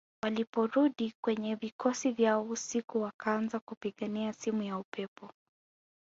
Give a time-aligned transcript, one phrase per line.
[0.23, 5.31] Waliporudi kwenye vikosi vyao usiku wakaanza kupigiana simu ya upepo